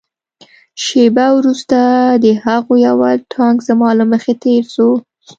[0.83, 1.79] شېبه وروسته
[2.23, 4.89] د هغوى اول ټانک زما له مخې تېر سو.